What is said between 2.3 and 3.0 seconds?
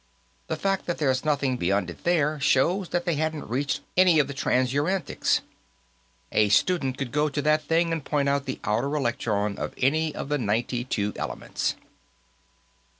shows